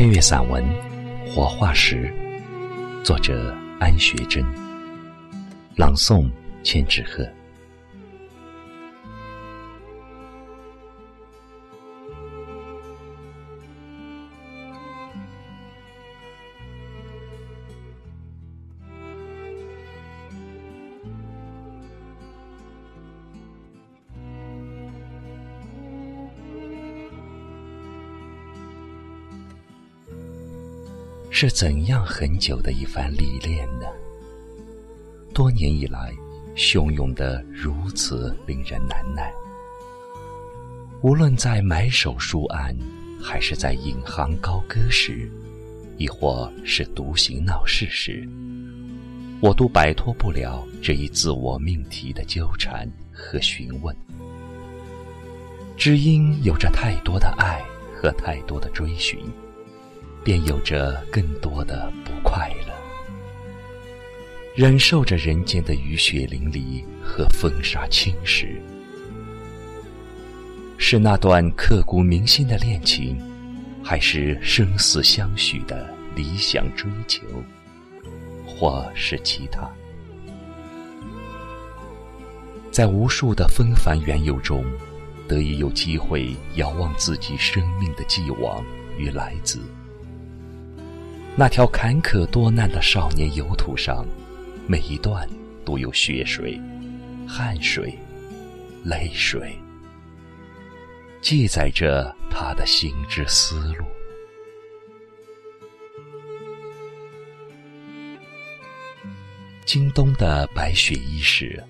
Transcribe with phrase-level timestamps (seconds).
[0.00, 0.64] 配乐散文
[1.28, 2.10] 《活化石》，
[3.04, 4.42] 作者安学珍，
[5.76, 6.26] 朗诵
[6.62, 7.28] 千纸鹤。
[31.42, 33.86] 是怎样很久的一番历练呢？
[35.32, 36.12] 多年以来，
[36.54, 39.32] 汹涌的如此令人难耐。
[41.00, 42.76] 无论在埋首书案，
[43.22, 45.32] 还是在引吭高歌时，
[45.96, 48.28] 亦或是独行闹市时，
[49.40, 53.96] 我都摆脱不了这一自我命题的纠缠和询问。
[55.74, 57.64] 知音有着太多的爱
[57.96, 59.18] 和太多的追寻。
[60.22, 62.74] 便有着更多的不快乐，
[64.54, 68.60] 忍受着人间的雨雪淋漓和风沙侵蚀，
[70.76, 73.18] 是那段刻骨铭心的恋情，
[73.82, 77.22] 还是生死相许的理想追求，
[78.46, 79.70] 或是其他？
[82.70, 84.64] 在无数的纷繁缘由中，
[85.26, 88.64] 得以有机会遥望自己生命的既往
[88.96, 89.60] 与来自。
[91.36, 94.04] 那条坎坷多难的少年游途上，
[94.66, 95.26] 每一段
[95.64, 96.60] 都有血水、
[97.26, 97.98] 汗水、
[98.84, 99.56] 泪水，
[101.22, 103.84] 记载着他的心之思路。
[109.64, 111.62] 京东的白雪衣时，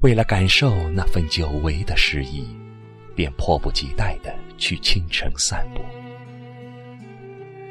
[0.00, 2.46] 为了感受那份久违的诗意，
[3.14, 5.82] 便迫不及待地去青城散步。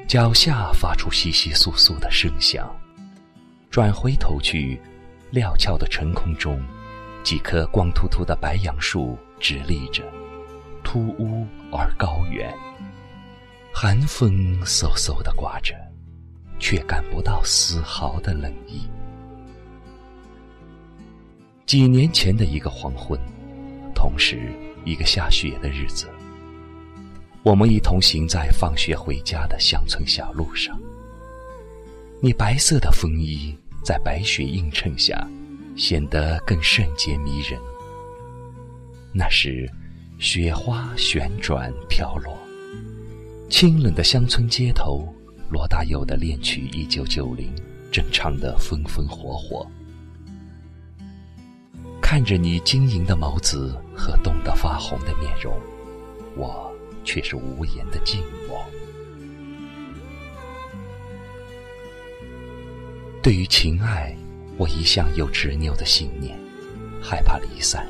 [0.08, 2.74] 脚下发出窸窸窣窣的声响，
[3.70, 4.80] 转回头去，
[5.32, 6.64] 料峭的晨空中，
[7.26, 10.02] 几棵光秃秃的白杨树直立着，
[10.82, 12.56] 突兀而高远。
[13.74, 15.76] 寒风嗖嗖的刮着，
[16.58, 18.90] 却感不到丝毫的冷意。
[21.66, 23.20] 几年前的一个黄昏，
[23.94, 24.54] 同时
[24.86, 26.08] 一个下雪的日子。
[27.48, 30.78] 我们一同行在放学回家的乡村小路上，
[32.20, 35.26] 你白色的风衣在白雪映衬下，
[35.78, 37.58] 显得更圣洁迷人。
[39.14, 39.66] 那时，
[40.20, 42.38] 雪花旋转飘落，
[43.50, 45.08] 清冷的乡村街头，
[45.50, 47.48] 罗大佑的恋曲《一九九零》
[47.90, 49.66] 正唱得风风火火。
[52.02, 55.58] 看着你晶莹的眸子和冻得发红的面容，
[56.36, 56.70] 我。
[57.08, 58.62] 却是无言的静默。
[63.24, 64.14] 对于情爱，
[64.58, 66.38] 我一向有执拗的信念，
[67.02, 67.88] 害怕离散。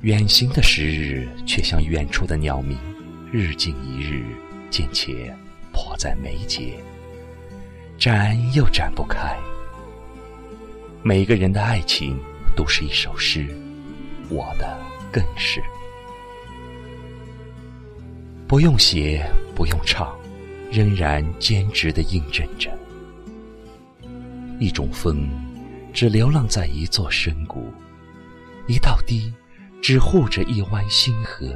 [0.00, 2.76] 远行的时日，却像远处的鸟鸣，
[3.32, 4.24] 日近一日，
[4.68, 5.32] 渐且
[5.72, 6.74] 迫在眉睫，
[7.96, 9.36] 展又展不开。
[11.04, 12.18] 每个人的爱情
[12.56, 13.46] 都是一首诗，
[14.28, 14.76] 我的
[15.12, 15.62] 更是。
[18.48, 20.18] 不用写，不用唱，
[20.72, 22.70] 仍然坚持的印证着。
[24.58, 25.28] 一种风，
[25.92, 27.58] 只流浪在一座深谷；
[28.66, 29.30] 一道堤，
[29.82, 31.46] 只护着一湾星河。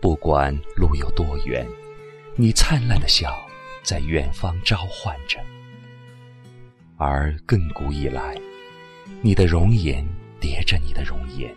[0.00, 1.66] 不管路有多远，
[2.36, 3.36] 你灿烂的笑
[3.82, 5.40] 在远方召唤着。
[6.96, 8.40] 而亘古以来，
[9.22, 10.06] 你的容颜
[10.38, 11.52] 叠着你的容颜，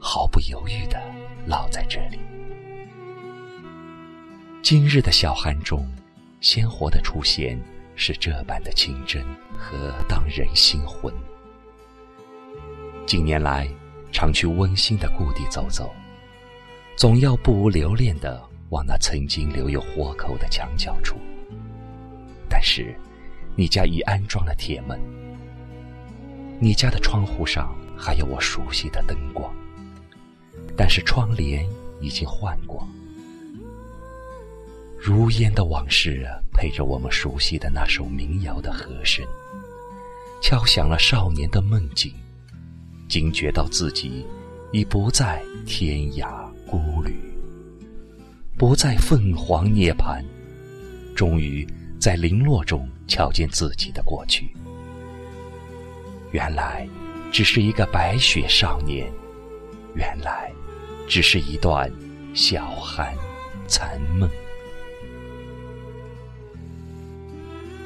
[0.00, 1.00] 毫不犹豫的
[1.48, 2.18] 烙在这里。
[4.62, 5.88] 今日的小寒中，
[6.42, 7.58] 鲜活的出现
[7.96, 9.24] 是这般的清真
[9.58, 11.12] 和荡人心魂。
[13.06, 13.66] 近年来，
[14.12, 15.90] 常去温馨的故地走走，
[16.94, 21.16] 总要不无留恋的往那曾经留有活口的墙角处。
[22.46, 22.94] 但是，
[23.56, 25.00] 你家已安装了铁门，
[26.60, 29.50] 你家的窗户上还有我熟悉的灯光，
[30.76, 31.66] 但是窗帘
[31.98, 32.86] 已经换过。
[35.02, 39.24] 如烟的往事，陪着我们熟悉的那首民谣的和声，
[40.42, 42.12] 敲响了少年的梦境，
[43.08, 44.26] 惊觉到自己
[44.72, 47.16] 已不在天涯孤旅，
[48.58, 50.22] 不在凤凰涅槃，
[51.16, 51.66] 终于
[51.98, 54.50] 在零落中瞧见自己的过去。
[56.30, 56.86] 原来，
[57.32, 59.10] 只是一个白雪少年，
[59.94, 60.52] 原来，
[61.08, 61.90] 只是一段
[62.34, 63.16] 小寒
[63.66, 64.28] 残梦。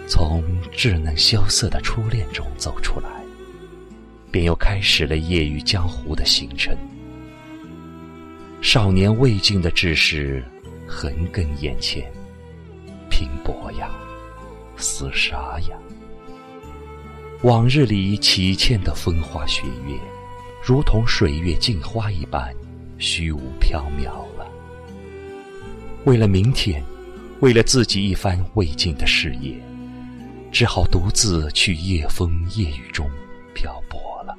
[0.06, 3.08] 从稚嫩羞涩的初恋中走出来，
[4.30, 6.76] 便又开始了业余江湖的行程。
[8.60, 10.44] 少年未尽的志士，
[10.86, 12.10] 横亘眼前，
[13.10, 13.90] 拼搏呀，
[14.78, 15.76] 厮杀呀。
[17.42, 19.94] 往日里起欠的风花雪月，
[20.62, 22.54] 如同水月镜花一般，
[22.98, 24.06] 虚无缥缈
[24.36, 24.46] 了。
[26.04, 26.82] 为了明天，
[27.40, 29.54] 为了自己一番未尽的事业，
[30.54, 33.10] 只好独自去夜风夜雨中
[33.56, 34.38] 漂泊了。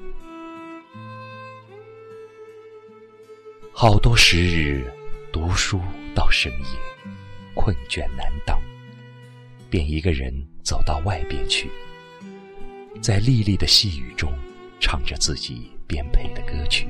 [3.73, 4.89] 好多时日，
[5.33, 5.81] 读书
[6.15, 6.79] 到深夜，
[7.53, 8.57] 困倦难当，
[9.69, 10.33] 便一个人
[10.63, 11.69] 走到外边去。
[13.01, 14.31] 在沥沥的细雨中，
[14.79, 16.87] 唱着自己编配的歌曲，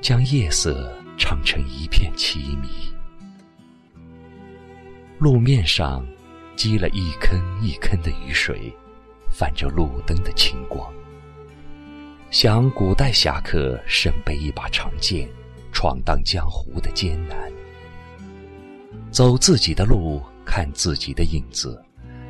[0.00, 2.68] 将夜色唱成一片凄迷。
[5.18, 6.06] 路面上
[6.56, 8.72] 积了一坑一坑的雨水，
[9.30, 10.92] 泛着路灯的清光，
[12.30, 15.28] 想古代侠客身背一把长剑，
[15.72, 17.36] 闯荡江湖的艰难。
[19.10, 21.80] 走自己的路，看自己的影子，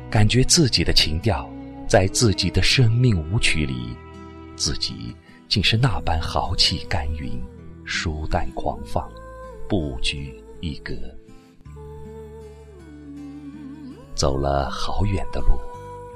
[0.09, 1.49] 感觉自己的情调。
[1.87, 3.95] 在自己的生命舞曲里，
[4.55, 5.15] 自己
[5.47, 7.39] 竟是那般豪气干云、
[7.85, 9.07] 舒淡狂放、
[9.69, 10.95] 不拘一格。
[14.15, 15.59] 走了好远的路，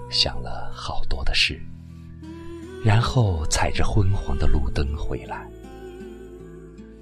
[0.09, 1.61] 想了好多的事，
[2.83, 5.45] 然后踩着昏黄的路灯回来。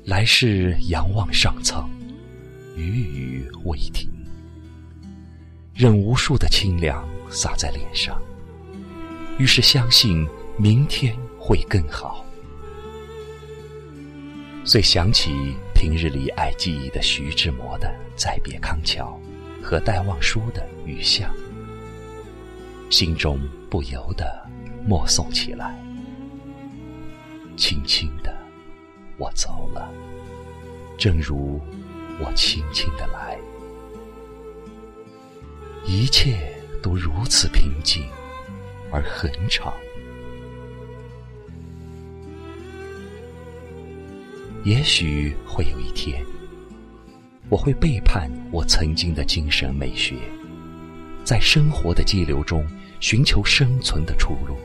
[0.06, 1.90] 来世仰望上苍，
[2.76, 4.10] 雨雨未停，
[5.74, 8.20] 任无数的清凉洒在脸上。
[9.38, 10.28] 于是相信
[10.58, 12.26] 明天会更好。
[14.66, 19.20] 遂想起平日里爱记忆的徐志摩的《再别康桥》
[19.62, 21.30] 和戴望舒的《雨巷》，
[22.94, 23.40] 心中
[23.70, 24.26] 不由得
[24.86, 25.78] 默诵起来。
[27.56, 28.36] 轻轻的，
[29.18, 29.92] 我走了，
[30.98, 31.60] 正如
[32.20, 33.38] 我轻轻的来，
[35.86, 38.06] 一切都如此平静。
[38.90, 39.74] 而很长。
[44.64, 46.26] 也许会有一天，
[47.50, 50.16] 我会背叛我曾经的精神美学，
[51.24, 52.68] 在生活的激流中
[53.00, 54.58] 寻求生存的出路，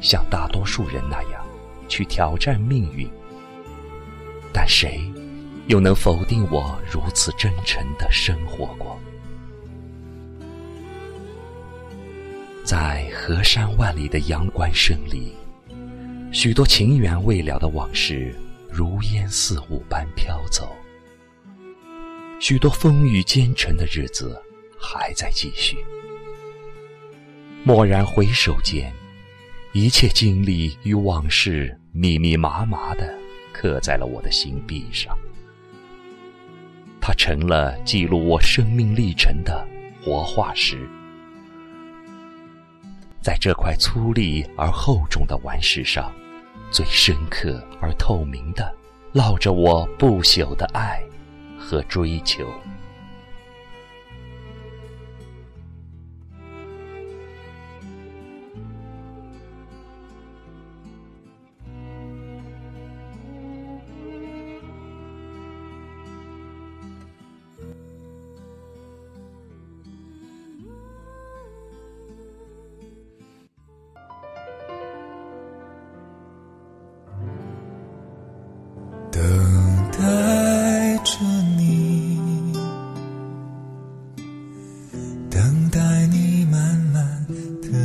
[0.00, 1.46] 像大多数人那样
[1.88, 3.08] 去挑战命运。
[4.52, 5.00] 但谁
[5.68, 8.98] 又能否定我如此真诚的生活过？
[12.64, 15.34] 在河山万里的阳关胜利，
[16.32, 18.34] 许多情缘未了的往事
[18.68, 20.68] 如烟似雾般飘走，
[22.40, 24.42] 许多风雨兼程的日子
[24.78, 25.76] 还在继续。
[27.64, 28.90] 蓦然回首间，
[29.72, 33.14] 一切经历与往事密密麻麻的
[33.52, 35.16] 刻在了我的心壁上，
[36.98, 39.68] 它成了记录我生命历程的
[40.02, 40.88] 活化石。
[43.20, 46.10] 在这块粗粝而厚重的顽石上，
[46.70, 48.74] 最深刻而透明的，
[49.12, 51.02] 烙着我不朽的爱
[51.70, 52.44] 和追求。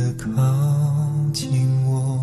[0.06, 0.30] 的靠
[1.32, 2.22] 近我，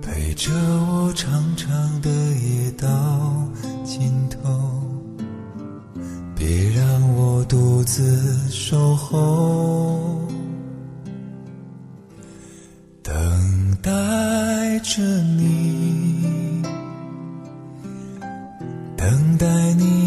[0.00, 1.68] 陪着我长长
[2.00, 2.88] 的夜到
[3.84, 4.38] 尽头，
[6.34, 10.20] 别让我独自守候。
[13.02, 13.12] 等
[13.82, 13.90] 待
[14.78, 16.62] 着你。
[18.96, 20.02] 等待你。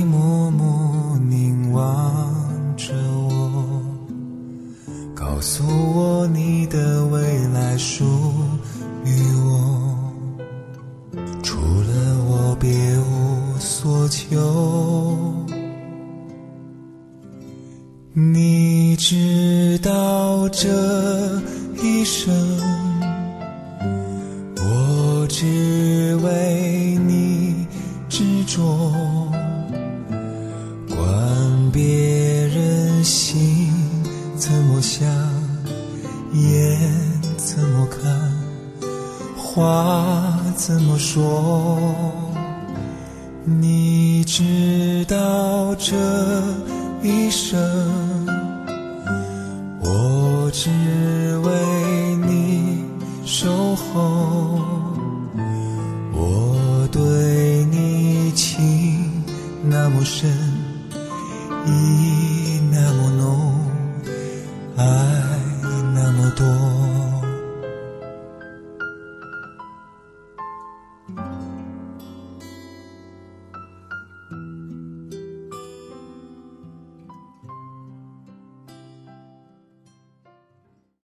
[18.36, 20.68] 你知道这
[21.82, 22.34] 一生，
[24.58, 27.65] 我只为你
[28.10, 29.32] 执着，
[30.89, 31.00] 管
[31.72, 31.82] 别
[32.48, 33.72] 人心
[34.36, 35.08] 怎么想，
[36.34, 36.77] 眼。
[37.38, 38.32] 怎么看，
[39.38, 41.80] 话怎么说？
[43.46, 45.96] 你知道这
[47.01, 47.58] 一生，
[50.57, 50.69] 只
[51.39, 52.85] 为你
[53.25, 54.62] 守候，
[56.13, 59.21] 我对你情
[59.65, 60.31] 那么深，
[61.65, 63.53] 意那么浓。
[64.77, 65.35] 爱。